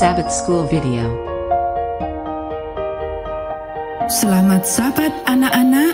[0.00, 1.04] Sabbath School video.
[4.08, 5.92] Selamat sahabat anak-anak,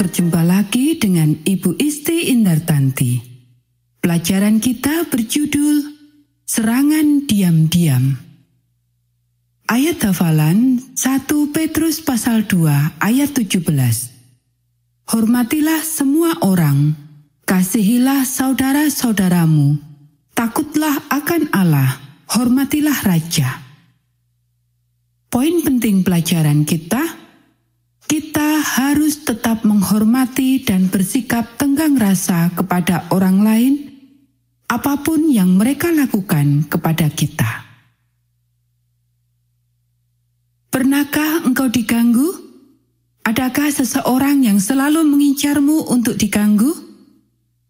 [0.00, 3.20] berjumpa lagi dengan Ibu Isti Indartanti.
[4.00, 5.84] Pelajaran kita berjudul
[6.48, 8.16] Serangan Diam-Diam.
[9.68, 13.60] Ayat hafalan 1 Petrus pasal 2 ayat 17.
[15.12, 16.96] Hormatilah semua orang,
[17.44, 19.76] kasihilah saudara-saudaramu,
[20.32, 23.58] takutlah akan Allah, hormatilah raja.
[25.30, 27.02] Poin penting pelajaran kita,
[28.06, 33.74] kita harus tetap menghormati dan bersikap tenggang rasa kepada orang lain,
[34.66, 37.66] apa pun yang mereka lakukan kepada kita.
[40.70, 42.30] Pernahkah engkau diganggu?
[43.26, 46.70] Adakah seseorang yang selalu mengincarmu untuk diganggu?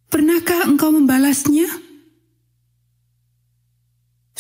[0.09, 1.90] Pernahkah engkau membalasnya?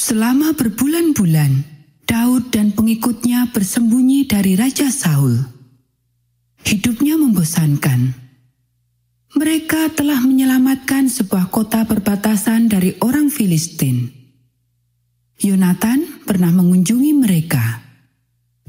[0.00, 1.60] Selama berbulan-bulan,
[2.08, 5.36] Daud dan pengikutnya bersembunyi dari Raja Saul.
[6.64, 8.16] Hidupnya membosankan.
[9.36, 14.08] Mereka telah menyelamatkan sebuah kota perbatasan dari orang Filistin.
[15.44, 17.90] Yonatan pernah mengunjungi mereka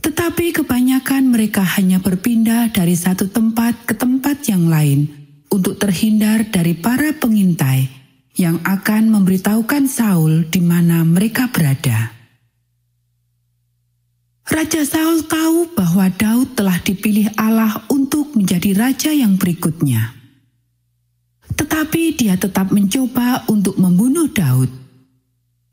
[0.02, 5.06] tetapi kebanyakan mereka hanya berpindah dari satu tempat ke tempat yang lain
[5.54, 8.01] untuk terhindar dari para pengintai
[8.36, 12.16] yang akan memberitahukan Saul di mana mereka berada.
[14.52, 20.12] Raja Saul tahu bahwa Daud telah dipilih Allah untuk menjadi raja yang berikutnya.
[21.56, 24.68] Tetapi dia tetap mencoba untuk membunuh Daud.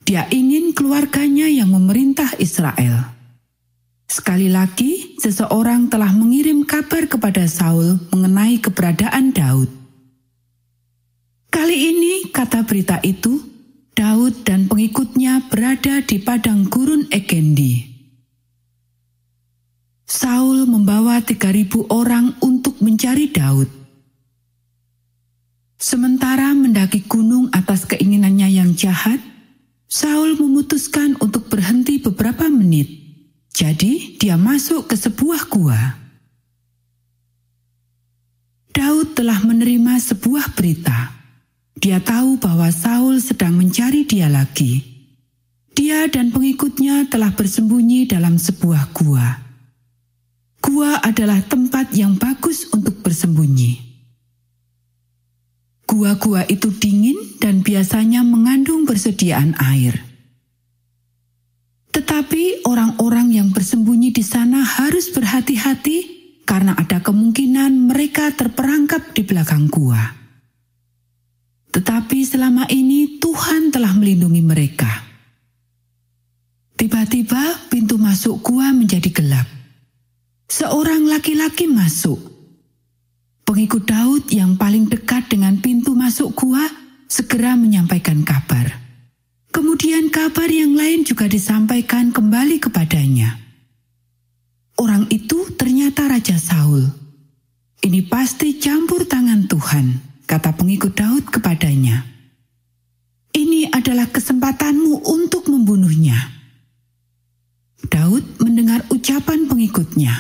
[0.07, 3.19] Dia ingin keluarganya yang memerintah Israel.
[4.09, 9.78] Sekali lagi, seseorang telah mengirim kabar kepada Saul mengenai keberadaan Daud.
[11.59, 13.43] Kali ini, kata berita itu,
[13.91, 17.83] Daud dan pengikutnya berada di padang gurun Ekendi.
[20.07, 23.67] Saul membawa 3.000 orang untuk mencari Daud.
[25.83, 29.19] Sementara mendaki gunung atas keinginannya yang jahat,
[29.91, 32.87] Saul memutuskan untuk berhenti beberapa menit
[33.51, 35.99] jadi dia masuk ke sebuah gua.
[38.71, 41.18] Daud telah menerima sebuah berita.
[41.79, 44.83] Dia tahu bahwa Saul sedang mencari dia lagi.
[45.79, 49.39] Dia dan pengikutnya telah bersembunyi dalam sebuah gua.
[50.59, 53.79] Gua adalah tempat yang bagus untuk bersembunyi.
[55.87, 60.03] Gua-gua itu dingin dan biasanya mengandung persediaan air.
[61.95, 65.99] Tetapi orang-orang yang bersembunyi di sana harus berhati-hati
[66.43, 70.28] karena ada kemungkinan mereka terperangkap di belakang gua.
[72.39, 74.87] Selama ini Tuhan telah melindungi mereka.
[76.79, 79.43] Tiba-tiba pintu masuk gua menjadi gelap.
[80.47, 82.23] Seorang laki-laki masuk.
[83.43, 86.63] Pengikut Daud yang paling dekat dengan pintu masuk gua
[87.11, 88.71] segera menyampaikan kabar.
[89.51, 93.35] Kemudian kabar yang lain juga disampaikan kembali kepadanya.
[94.79, 96.87] Orang itu ternyata Raja Saul.
[97.83, 99.87] Ini pasti campur tangan Tuhan,
[100.23, 102.18] kata pengikut Daud kepadanya.
[103.79, 106.19] Adalah kesempatanmu untuk membunuhnya.
[107.87, 110.19] Daud mendengar ucapan pengikutnya.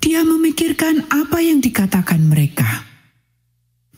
[0.00, 2.88] Dia memikirkan apa yang dikatakan mereka.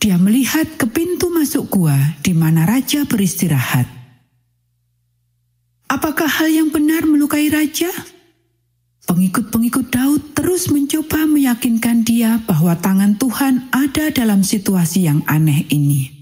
[0.02, 1.94] Dia melihat ke pintu masuk gua
[2.26, 3.86] di mana raja beristirahat.
[5.86, 7.94] Apakah hal yang benar melukai raja?
[9.06, 16.13] Pengikut-pengikut Daud terus mencoba meyakinkan dia bahwa tangan Tuhan ada dalam situasi yang aneh ini.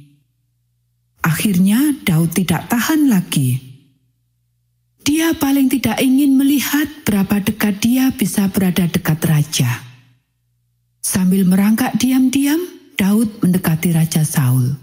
[1.22, 3.72] Akhirnya Daud tidak tahan lagi.
[5.02, 9.70] Dia paling tidak ingin melihat berapa dekat dia bisa berada dekat raja.
[11.02, 12.62] Sambil merangkak diam-diam,
[12.94, 14.78] Daud mendekati Raja Saul.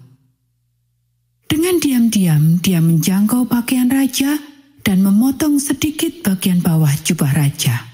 [1.48, 4.36] Dengan diam-diam, dia menjangkau pakaian raja
[4.84, 7.88] dan memotong sedikit bagian bawah jubah raja.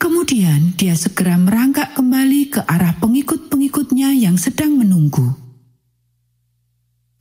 [0.00, 5.39] Kemudian dia segera merangkak kembali ke arah pengikut-pengikutnya yang sedang menunggu.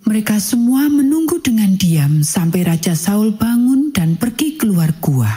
[0.07, 5.31] Mereka semua menunggu dengan diam sampai Raja Saul bangun dan pergi keluar gua.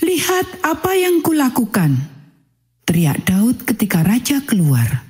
[0.00, 1.96] Lihat apa yang kulakukan,
[2.84, 5.08] teriak Daud ketika raja keluar.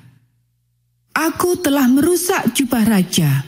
[1.11, 3.43] Aku telah merusak jubah raja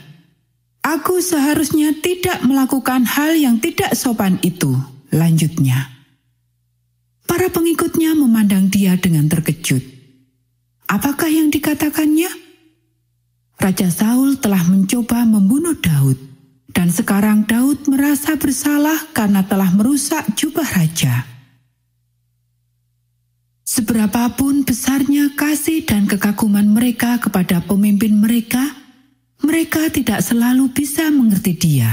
[0.80, 4.72] Aku seharusnya tidak melakukan hal yang tidak sopan itu,
[5.12, 5.92] lanjutnya.
[7.28, 9.84] Para pengikutnya memandang dia dengan terkejut.
[10.88, 12.49] Apakah yang dikatakannya?
[13.60, 16.16] Raja Saul telah mencoba membunuh Daud,
[16.70, 21.26] Dan sekarang Daud merasa bersalah karena telah merusak jubah raja.
[23.66, 28.64] Seberapapun besarnya kasih dan kekaguman mereka kepada pemimpin mereka,
[29.42, 31.90] mereka tidak selalu bisa mengerti dia.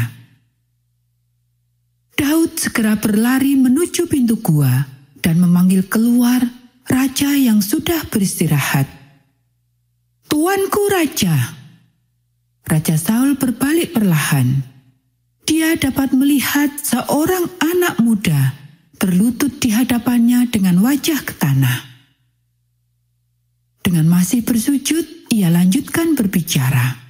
[2.16, 4.88] Daud segera berlari menuju pintu gua
[5.20, 6.46] dan memanggil keluar
[6.88, 8.88] raja yang sudah beristirahat.
[10.32, 11.57] Tuanku raja.
[12.68, 14.60] Raja Saul berbalik perlahan.
[15.48, 18.60] Dia dapat melihat seorang anak muda
[19.00, 21.88] berlutut di hadapannya dengan wajah ke tanah.
[23.80, 27.08] Dengan masih bersujud, ia lanjutkan berbicara.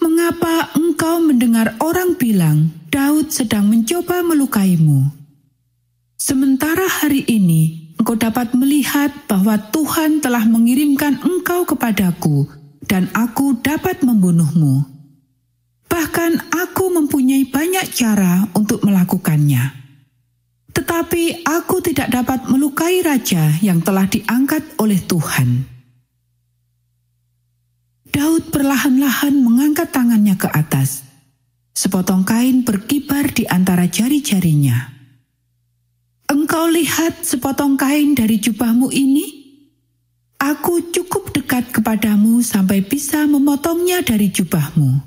[0.00, 5.12] Mengapa engkau mendengar orang bilang Daud sedang mencoba melukaimu?
[6.16, 12.48] Sementara hari ini engkau dapat melihat bahwa Tuhan telah mengirimkan engkau kepadaku
[12.86, 14.86] dan aku dapat membunuhmu.
[15.86, 19.86] Bahkan aku mempunyai banyak cara untuk melakukannya.
[20.74, 25.64] Tetapi aku tidak dapat melukai raja yang telah diangkat oleh Tuhan.
[28.12, 31.04] Daud perlahan-lahan mengangkat tangannya ke atas.
[31.76, 34.96] Sepotong kain berkibar di antara jari-jarinya.
[36.26, 39.35] Engkau lihat sepotong kain dari jubahmu ini?
[40.66, 44.98] Aku cukup dekat kepadamu sampai bisa memotongnya dari jubahmu.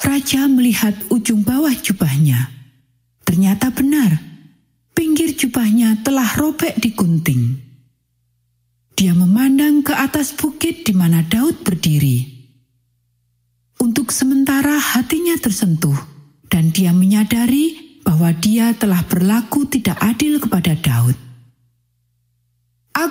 [0.00, 2.48] Raja melihat ujung bawah jubahnya.
[3.20, 4.16] Ternyata benar,
[4.96, 7.42] pinggir jubahnya telah robek di gunting.
[8.96, 12.24] Dia memandang ke atas bukit di mana Daud berdiri.
[13.84, 16.00] Untuk sementara hatinya tersentuh
[16.48, 21.23] dan dia menyadari bahwa dia telah berlaku tidak adil kepada Daud.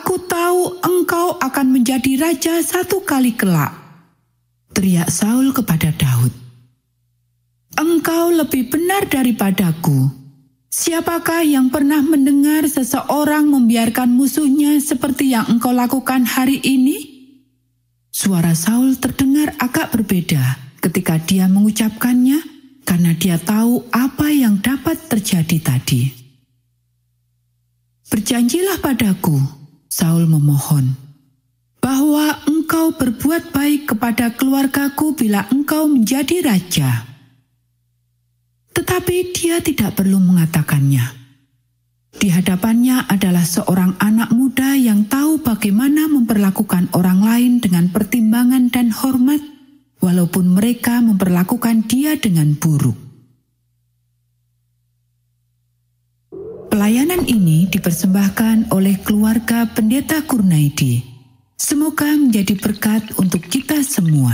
[0.04, 3.72] Aku tahu engkau akan menjadi raja satu kali kelak,
[4.76, 6.36] teriak Saul kepada Daud.
[7.80, 10.12] Engkau lebih benar daripadaku
[10.74, 16.98] Siapakah yang pernah mendengar seseorang membiarkan musuhnya seperti yang engkau lakukan hari ini?
[18.12, 20.42] Suara Saul terdengar agak berbeda
[20.84, 22.42] ketika dia mengucapkannya,
[22.84, 26.10] karena dia tahu apa yang dapat terjadi tadi.
[28.10, 29.63] Berjanjilah padaku,
[29.94, 30.98] Saul memohon,
[31.78, 37.14] bahwa engkau berbuat baik kepada keluargaku bila engkau menjadi raja
[38.74, 41.22] tetapi dia tidak perlu mengatakannya.
[42.14, 48.90] Di hadapannya adalah seorang anak muda yang tahu bagaimana memperlakukan orang lain dengan pertimbangan dan
[48.94, 49.42] hormat,
[50.02, 53.03] walaupun mereka memperlakukan dia dengan buruk.
[56.74, 61.06] Pelayanan ini dipersembahkan oleh keluarga Pendeta Kurnaidi.
[61.54, 64.34] Semoga menjadi berkat untuk kita semua.